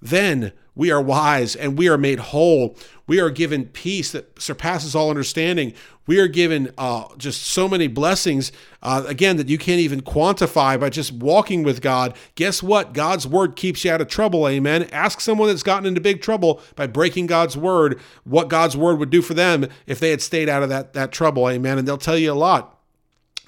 then 0.01 0.53
we 0.77 0.93
are 0.93 1.01
wise 1.01 1.57
and 1.57 1.77
we 1.77 1.89
are 1.89 1.99
made 1.99 2.21
whole. 2.21 2.77
We 3.09 3.19
are 3.21 3.31
given 3.31 3.67
peace 3.67 4.13
that 4.13 4.41
surpasses 4.41 4.95
all 4.95 5.11
understanding. 5.11 5.73
We 6.07 6.21
are 6.21 6.29
given 6.29 6.71
uh, 6.79 7.07
just 7.17 7.43
so 7.43 7.69
many 7.69 7.89
blessings, 7.89 8.53
uh, 8.83 9.05
again, 9.07 9.39
that 9.39 9.49
you 9.49 9.59
can't 9.59 9.81
even 9.81 10.03
quantify 10.03 10.79
by 10.79 10.91
just 10.91 11.13
walking 11.13 11.65
with 11.65 11.81
God. 11.81 12.15
Guess 12.37 12.63
what? 12.63 12.93
God's 12.93 13.27
word 13.27 13.57
keeps 13.57 13.85
you 13.85 13.91
out 13.91 14.01
of 14.01 14.09
trouble. 14.09 14.47
Amen. 14.47 14.89
Ask 14.93 15.21
someone 15.21 15.49
that's 15.49 15.65
gotten 15.65 15.87
into 15.87 16.01
big 16.01 16.21
trouble 16.21 16.61
by 16.77 16.87
breaking 16.87 17.27
God's 17.27 17.57
word 17.57 17.99
what 18.25 18.49
God's 18.49 18.77
word 18.77 18.99
would 18.99 19.11
do 19.11 19.23
for 19.23 19.35
them 19.35 19.67
if 19.87 19.99
they 19.99 20.11
had 20.11 20.23
stayed 20.23 20.49
out 20.49 20.63
of 20.63 20.69
that, 20.69 20.93
that 20.93 21.11
trouble. 21.11 21.49
Amen. 21.49 21.79
And 21.79 21.89
they'll 21.89 21.99
tell 21.99 22.19
you 22.19 22.33
a 22.33 22.35
lot. 22.35 22.76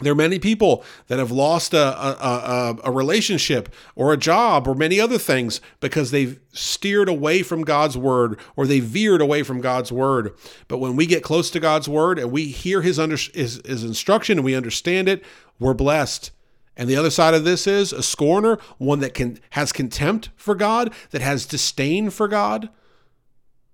There 0.00 0.12
are 0.12 0.16
many 0.16 0.38
people 0.38 0.84
that 1.08 1.18
have 1.18 1.32
lost 1.32 1.74
a, 1.74 1.78
a, 1.78 2.10
a, 2.12 2.76
a, 2.84 2.92
relationship 2.92 3.68
or 3.96 4.12
a 4.12 4.16
job 4.16 4.68
or 4.68 4.74
many 4.76 5.00
other 5.00 5.18
things 5.18 5.60
because 5.80 6.12
they've 6.12 6.38
steered 6.52 7.08
away 7.08 7.42
from 7.42 7.62
God's 7.62 7.98
word 7.98 8.38
or 8.54 8.66
they 8.66 8.78
veered 8.78 9.20
away 9.20 9.42
from 9.42 9.60
God's 9.60 9.90
word. 9.90 10.34
But 10.68 10.78
when 10.78 10.94
we 10.94 11.04
get 11.04 11.24
close 11.24 11.50
to 11.50 11.58
God's 11.58 11.88
word 11.88 12.18
and 12.20 12.30
we 12.30 12.46
hear 12.46 12.82
his, 12.82 12.98
under, 12.98 13.16
his, 13.16 13.60
his 13.64 13.82
instruction 13.82 14.38
and 14.38 14.44
we 14.44 14.54
understand 14.54 15.08
it, 15.08 15.24
we're 15.58 15.74
blessed. 15.74 16.30
And 16.76 16.88
the 16.88 16.96
other 16.96 17.10
side 17.10 17.34
of 17.34 17.42
this 17.42 17.66
is 17.66 17.92
a 17.92 18.04
scorner, 18.04 18.58
one 18.78 19.00
that 19.00 19.14
can 19.14 19.40
has 19.50 19.72
contempt 19.72 20.30
for 20.36 20.54
God, 20.54 20.94
that 21.10 21.20
has 21.20 21.44
disdain 21.44 22.10
for 22.10 22.28
God. 22.28 22.68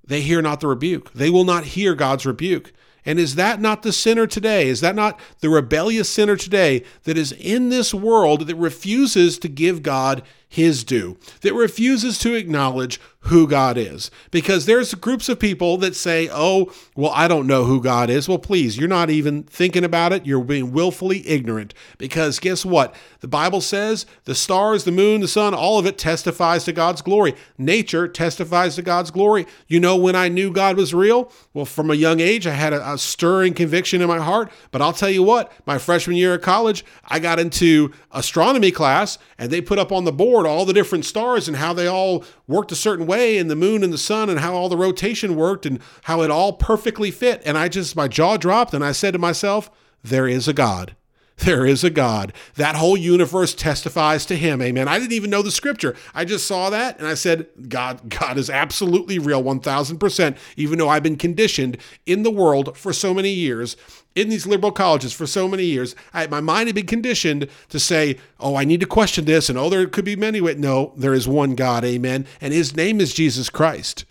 They 0.06 0.22
hear 0.22 0.40
not 0.40 0.60
the 0.60 0.68
rebuke. 0.68 1.12
They 1.12 1.28
will 1.28 1.44
not 1.44 1.64
hear 1.64 1.94
God's 1.94 2.24
rebuke. 2.24 2.72
And 3.06 3.18
is 3.18 3.34
that 3.34 3.60
not 3.60 3.82
the 3.82 3.92
sinner 3.92 4.26
today? 4.26 4.68
Is 4.68 4.80
that 4.80 4.94
not 4.94 5.20
the 5.40 5.50
rebellious 5.50 6.08
sinner 6.08 6.36
today 6.36 6.84
that 7.04 7.18
is 7.18 7.32
in 7.32 7.68
this 7.68 7.92
world 7.92 8.46
that 8.46 8.56
refuses 8.56 9.38
to 9.40 9.48
give 9.48 9.82
God 9.82 10.22
his 10.48 10.84
due, 10.84 11.18
that 11.42 11.52
refuses 11.52 12.18
to 12.20 12.34
acknowledge 12.34 13.00
who 13.24 13.48
God 13.48 13.78
is. 13.78 14.10
Because 14.30 14.66
there's 14.66 14.92
groups 14.94 15.28
of 15.28 15.38
people 15.38 15.76
that 15.78 15.96
say, 15.96 16.28
oh, 16.30 16.72
well, 16.94 17.12
I 17.14 17.26
don't 17.28 17.46
know 17.46 17.64
who 17.64 17.80
God 17.80 18.10
is. 18.10 18.28
Well, 18.28 18.38
please, 18.38 18.76
you're 18.76 18.88
not 18.88 19.10
even 19.10 19.44
thinking 19.44 19.84
about 19.84 20.12
it. 20.12 20.26
You're 20.26 20.44
being 20.44 20.72
willfully 20.72 21.26
ignorant. 21.26 21.72
Because 21.98 22.38
guess 22.38 22.64
what? 22.64 22.94
The 23.20 23.28
Bible 23.28 23.60
says 23.60 24.04
the 24.24 24.34
stars, 24.34 24.84
the 24.84 24.92
moon, 24.92 25.22
the 25.22 25.28
sun, 25.28 25.54
all 25.54 25.78
of 25.78 25.86
it 25.86 25.96
testifies 25.96 26.64
to 26.64 26.72
God's 26.72 27.02
glory. 27.02 27.34
Nature 27.56 28.08
testifies 28.08 28.76
to 28.76 28.82
God's 28.82 29.10
glory. 29.10 29.46
You 29.68 29.80
know 29.80 29.96
when 29.96 30.14
I 30.14 30.28
knew 30.28 30.52
God 30.52 30.76
was 30.76 30.92
real? 30.92 31.32
Well, 31.54 31.64
from 31.64 31.90
a 31.90 31.94
young 31.94 32.20
age, 32.20 32.46
I 32.46 32.52
had 32.52 32.72
a, 32.72 32.92
a 32.92 32.98
stirring 32.98 33.54
conviction 33.54 34.02
in 34.02 34.08
my 34.08 34.18
heart. 34.18 34.52
But 34.70 34.82
I'll 34.82 34.92
tell 34.92 35.10
you 35.10 35.22
what, 35.22 35.50
my 35.66 35.78
freshman 35.78 36.16
year 36.16 36.34
of 36.34 36.42
college, 36.42 36.84
I 37.06 37.18
got 37.18 37.38
into 37.38 37.92
astronomy 38.12 38.70
class 38.70 39.18
and 39.38 39.50
they 39.50 39.60
put 39.60 39.78
up 39.78 39.92
on 39.92 40.04
the 40.04 40.12
board 40.12 40.46
all 40.46 40.64
the 40.64 40.72
different 40.72 41.04
stars 41.04 41.48
and 41.48 41.56
how 41.56 41.72
they 41.72 41.86
all 41.86 42.24
worked 42.46 42.72
a 42.72 42.76
certain 42.76 43.06
way 43.14 43.38
and 43.38 43.50
the 43.50 43.56
moon 43.56 43.82
and 43.84 43.92
the 43.92 43.98
sun 43.98 44.28
and 44.28 44.40
how 44.40 44.54
all 44.54 44.68
the 44.68 44.76
rotation 44.76 45.36
worked 45.36 45.66
and 45.66 45.80
how 46.04 46.22
it 46.22 46.30
all 46.30 46.52
perfectly 46.52 47.10
fit. 47.10 47.42
And 47.44 47.56
I 47.56 47.68
just, 47.68 47.96
my 47.96 48.08
jaw 48.08 48.36
dropped 48.36 48.74
and 48.74 48.84
I 48.84 48.92
said 48.92 49.12
to 49.12 49.18
myself, 49.18 49.70
there 50.02 50.26
is 50.26 50.48
a 50.48 50.52
God. 50.52 50.96
There 51.38 51.66
is 51.66 51.82
a 51.82 51.90
God. 51.90 52.32
That 52.54 52.76
whole 52.76 52.96
universe 52.96 53.54
testifies 53.54 54.24
to 54.26 54.36
him. 54.36 54.62
Amen. 54.62 54.86
I 54.86 54.98
didn't 54.98 55.12
even 55.12 55.30
know 55.30 55.42
the 55.42 55.50
scripture. 55.50 55.96
I 56.14 56.24
just 56.24 56.46
saw 56.46 56.70
that 56.70 56.98
and 56.98 57.08
I 57.08 57.14
said, 57.14 57.48
God, 57.68 58.08
God 58.08 58.38
is 58.38 58.48
absolutely 58.48 59.18
real 59.18 59.42
1000%, 59.42 60.36
even 60.56 60.78
though 60.78 60.88
I've 60.88 61.02
been 61.02 61.16
conditioned 61.16 61.76
in 62.06 62.22
the 62.22 62.30
world 62.30 62.76
for 62.76 62.92
so 62.92 63.12
many 63.12 63.30
years 63.30 63.76
in 64.14 64.28
these 64.28 64.46
liberal 64.46 64.72
colleges 64.72 65.12
for 65.12 65.26
so 65.26 65.48
many 65.48 65.64
years, 65.64 65.96
I, 66.12 66.26
my 66.28 66.40
mind 66.40 66.68
had 66.68 66.76
been 66.76 66.86
conditioned 66.86 67.48
to 67.70 67.80
say, 67.80 68.18
oh, 68.38 68.54
I 68.54 68.64
need 68.64 68.80
to 68.80 68.86
question 68.86 69.24
this, 69.24 69.48
and 69.48 69.58
oh, 69.58 69.68
there 69.68 69.86
could 69.86 70.04
be 70.04 70.16
many 70.16 70.40
ways. 70.40 70.56
No, 70.56 70.92
there 70.96 71.14
is 71.14 71.26
one 71.26 71.54
God, 71.54 71.84
amen. 71.84 72.26
And 72.40 72.54
his 72.54 72.76
name 72.76 73.00
is 73.00 73.12
Jesus 73.12 73.50
Christ. 73.50 74.04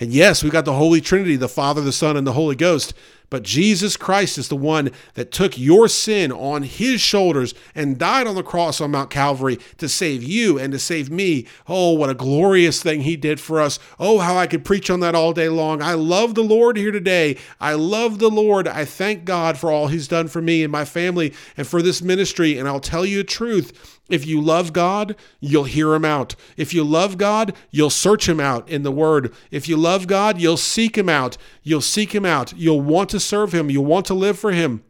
And 0.00 0.12
yes, 0.12 0.42
we 0.42 0.48
got 0.48 0.64
the 0.64 0.72
Holy 0.72 1.02
Trinity, 1.02 1.36
the 1.36 1.48
Father, 1.48 1.82
the 1.82 1.92
Son, 1.92 2.16
and 2.16 2.26
the 2.26 2.32
Holy 2.32 2.56
Ghost. 2.56 2.94
But 3.28 3.44
Jesus 3.44 3.96
Christ 3.96 4.38
is 4.38 4.48
the 4.48 4.56
one 4.56 4.90
that 5.14 5.30
took 5.30 5.56
your 5.56 5.86
sin 5.86 6.32
on 6.32 6.64
his 6.64 7.00
shoulders 7.00 7.54
and 7.76 7.96
died 7.96 8.26
on 8.26 8.34
the 8.34 8.42
cross 8.42 8.80
on 8.80 8.90
Mount 8.90 9.08
Calvary 9.08 9.58
to 9.78 9.88
save 9.88 10.24
you 10.24 10.58
and 10.58 10.72
to 10.72 10.80
save 10.80 11.10
me. 11.10 11.46
Oh, 11.68 11.92
what 11.92 12.10
a 12.10 12.14
glorious 12.14 12.82
thing 12.82 13.02
he 13.02 13.16
did 13.16 13.38
for 13.38 13.60
us. 13.60 13.78
Oh, 14.00 14.18
how 14.18 14.36
I 14.36 14.48
could 14.48 14.64
preach 14.64 14.90
on 14.90 14.98
that 15.00 15.14
all 15.14 15.32
day 15.32 15.48
long. 15.48 15.80
I 15.80 15.94
love 15.94 16.34
the 16.34 16.42
Lord 16.42 16.76
here 16.76 16.90
today. 16.90 17.36
I 17.60 17.74
love 17.74 18.18
the 18.18 18.30
Lord. 18.30 18.66
I 18.66 18.84
thank 18.84 19.24
God 19.24 19.56
for 19.56 19.70
all 19.70 19.86
he's 19.86 20.08
done 20.08 20.26
for 20.26 20.42
me 20.42 20.64
and 20.64 20.72
my 20.72 20.84
family 20.84 21.32
and 21.56 21.68
for 21.68 21.82
this 21.82 22.02
ministry. 22.02 22.58
And 22.58 22.66
I'll 22.66 22.80
tell 22.80 23.06
you 23.06 23.18
the 23.18 23.24
truth 23.24 23.99
if 24.10 24.26
you 24.26 24.40
love 24.40 24.72
God, 24.72 25.16
you'll 25.40 25.64
hear 25.64 25.94
him 25.94 26.04
out. 26.04 26.34
If 26.56 26.74
you 26.74 26.84
love 26.84 27.16
God, 27.16 27.54
you'll 27.70 27.90
search 27.90 28.28
him 28.28 28.40
out 28.40 28.68
in 28.68 28.82
the 28.82 28.92
word. 28.92 29.32
If 29.50 29.68
you 29.68 29.76
love 29.76 30.06
God, 30.06 30.40
you'll 30.40 30.56
seek 30.56 30.98
him 30.98 31.08
out. 31.08 31.36
You'll 31.62 31.80
seek 31.80 32.14
him 32.14 32.26
out. 32.26 32.52
You'll 32.54 32.80
want 32.80 33.10
to 33.10 33.20
serve 33.20 33.54
him. 33.54 33.70
You'll 33.70 33.84
want 33.84 34.06
to 34.06 34.14
live 34.14 34.38
for 34.38 34.52
him. 34.52 34.82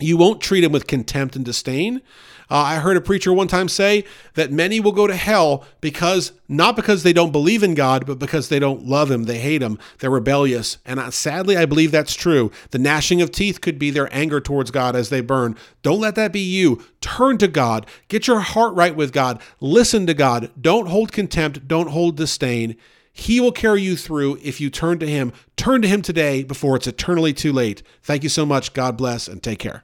You 0.00 0.16
won't 0.16 0.40
treat 0.40 0.64
him 0.64 0.72
with 0.72 0.86
contempt 0.86 1.36
and 1.36 1.44
disdain. 1.44 2.02
Uh, 2.50 2.56
I 2.56 2.76
heard 2.76 2.96
a 2.96 3.00
preacher 3.00 3.32
one 3.32 3.48
time 3.48 3.68
say 3.68 4.04
that 4.34 4.52
many 4.52 4.80
will 4.80 4.92
go 4.92 5.06
to 5.06 5.16
hell 5.16 5.64
because 5.80 6.32
not 6.48 6.76
because 6.76 7.02
they 7.02 7.12
don't 7.12 7.32
believe 7.32 7.62
in 7.62 7.74
God, 7.74 8.06
but 8.06 8.18
because 8.18 8.48
they 8.48 8.58
don't 8.58 8.84
love 8.84 9.10
Him. 9.10 9.24
They 9.24 9.38
hate 9.38 9.62
Him. 9.62 9.78
They're 9.98 10.10
rebellious. 10.10 10.78
And 10.84 11.00
I, 11.00 11.10
sadly, 11.10 11.56
I 11.56 11.64
believe 11.64 11.90
that's 11.90 12.14
true. 12.14 12.50
The 12.70 12.78
gnashing 12.78 13.22
of 13.22 13.30
teeth 13.30 13.60
could 13.60 13.78
be 13.78 13.90
their 13.90 14.14
anger 14.14 14.40
towards 14.40 14.70
God 14.70 14.94
as 14.94 15.08
they 15.08 15.20
burn. 15.20 15.56
Don't 15.82 16.00
let 16.00 16.14
that 16.16 16.32
be 16.32 16.40
you. 16.40 16.84
Turn 17.00 17.38
to 17.38 17.48
God. 17.48 17.86
Get 18.08 18.26
your 18.26 18.40
heart 18.40 18.74
right 18.74 18.94
with 18.94 19.12
God. 19.12 19.40
Listen 19.60 20.06
to 20.06 20.14
God. 20.14 20.50
Don't 20.60 20.88
hold 20.88 21.12
contempt. 21.12 21.66
Don't 21.66 21.90
hold 21.90 22.16
disdain. 22.16 22.76
He 23.16 23.38
will 23.38 23.52
carry 23.52 23.80
you 23.80 23.96
through 23.96 24.38
if 24.42 24.60
you 24.60 24.70
turn 24.70 24.98
to 24.98 25.06
Him. 25.06 25.32
Turn 25.56 25.82
to 25.82 25.88
Him 25.88 26.02
today 26.02 26.42
before 26.42 26.76
it's 26.76 26.88
eternally 26.88 27.32
too 27.32 27.52
late. 27.52 27.82
Thank 28.02 28.24
you 28.24 28.28
so 28.28 28.44
much. 28.44 28.74
God 28.74 28.96
bless 28.96 29.28
and 29.28 29.40
take 29.40 29.60
care. 29.60 29.83